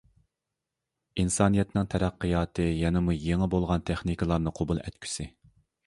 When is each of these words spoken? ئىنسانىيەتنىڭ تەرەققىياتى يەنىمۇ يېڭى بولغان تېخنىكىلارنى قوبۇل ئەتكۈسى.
ئىنسانىيەتنىڭ 1.23 1.91
تەرەققىياتى 1.95 2.67
يەنىمۇ 2.71 3.17
يېڭى 3.21 3.53
بولغان 3.55 3.89
تېخنىكىلارنى 3.93 4.59
قوبۇل 4.61 4.87
ئەتكۈسى. 4.87 5.33